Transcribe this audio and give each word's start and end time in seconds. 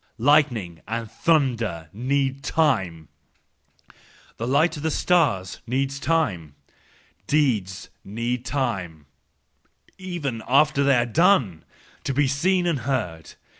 Lightning 0.17 0.81
and 0.87 1.11
thunder 1.11 1.87
need 1.93 2.41
time, 2.43 3.07
the 4.37 4.47
light 4.47 4.75
of 4.75 4.81
the 4.81 4.89
stars 4.89 5.61
needs 5.67 5.99
time, 5.99 6.55
deeds 7.27 7.91
need 8.03 8.43
time, 8.43 9.05
even 9.99 10.41
after 10.47 10.83
they 10.83 10.95
are 10.97 11.05
done, 11.05 11.63
to 12.03 12.15
be 12.15 12.27
seen 12.27 12.65
and 12.65 12.79
heard. 12.79 13.35